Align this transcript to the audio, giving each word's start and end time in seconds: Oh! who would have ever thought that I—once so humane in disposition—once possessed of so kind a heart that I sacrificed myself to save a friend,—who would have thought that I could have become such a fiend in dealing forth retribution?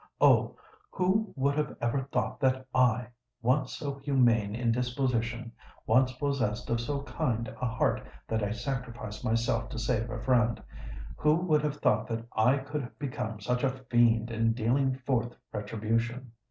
Oh! 0.19 0.55
who 0.89 1.31
would 1.35 1.55
have 1.59 1.75
ever 1.79 2.07
thought 2.11 2.39
that 2.39 2.65
I—once 2.73 3.73
so 3.73 3.99
humane 3.99 4.55
in 4.55 4.71
disposition—once 4.71 6.13
possessed 6.13 6.71
of 6.71 6.81
so 6.81 7.03
kind 7.03 7.47
a 7.47 7.67
heart 7.67 8.01
that 8.27 8.41
I 8.43 8.49
sacrificed 8.51 9.23
myself 9.23 9.69
to 9.69 9.77
save 9.77 10.09
a 10.09 10.17
friend,—who 10.19 11.35
would 11.35 11.61
have 11.61 11.77
thought 11.77 12.07
that 12.07 12.25
I 12.35 12.57
could 12.57 12.81
have 12.81 12.97
become 12.97 13.41
such 13.41 13.63
a 13.63 13.69
fiend 13.69 14.31
in 14.31 14.53
dealing 14.53 14.95
forth 15.05 15.35
retribution? 15.53 16.31